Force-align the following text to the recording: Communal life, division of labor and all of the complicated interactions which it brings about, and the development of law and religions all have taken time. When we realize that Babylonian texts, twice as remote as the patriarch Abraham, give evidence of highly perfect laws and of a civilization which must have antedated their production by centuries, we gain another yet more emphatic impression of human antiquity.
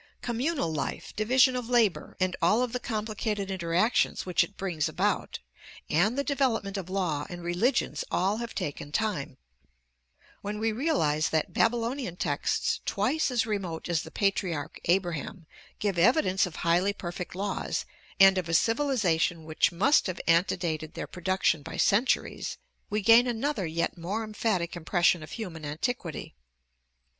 Communal 0.23 0.73
life, 0.73 1.15
division 1.15 1.55
of 1.55 1.69
labor 1.69 2.17
and 2.19 2.35
all 2.41 2.63
of 2.63 2.73
the 2.73 2.79
complicated 2.79 3.51
interactions 3.51 4.25
which 4.25 4.43
it 4.43 4.57
brings 4.57 4.89
about, 4.89 5.37
and 5.91 6.17
the 6.17 6.23
development 6.23 6.75
of 6.75 6.89
law 6.89 7.27
and 7.29 7.43
religions 7.43 8.03
all 8.09 8.37
have 8.37 8.55
taken 8.55 8.91
time. 8.91 9.37
When 10.41 10.57
we 10.57 10.71
realize 10.71 11.29
that 11.29 11.53
Babylonian 11.53 12.15
texts, 12.15 12.79
twice 12.83 13.29
as 13.29 13.45
remote 13.45 13.87
as 13.89 14.01
the 14.01 14.09
patriarch 14.09 14.79
Abraham, 14.85 15.45
give 15.77 15.99
evidence 15.99 16.47
of 16.47 16.55
highly 16.65 16.93
perfect 16.93 17.35
laws 17.35 17.85
and 18.19 18.39
of 18.39 18.49
a 18.49 18.55
civilization 18.55 19.43
which 19.43 19.71
must 19.71 20.07
have 20.07 20.19
antedated 20.25 20.95
their 20.95 21.05
production 21.05 21.61
by 21.61 21.77
centuries, 21.77 22.57
we 22.89 23.01
gain 23.01 23.27
another 23.27 23.67
yet 23.67 23.99
more 23.99 24.23
emphatic 24.23 24.75
impression 24.75 25.21
of 25.21 25.33
human 25.33 25.63
antiquity. 25.63 26.33